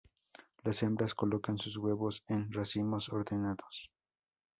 [0.63, 3.91] Las hembras colocan sus huevos en racimos ordenados.